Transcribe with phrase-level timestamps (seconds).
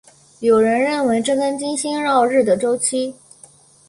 [0.39, 3.13] 有人认为这跟金星绕日的周期。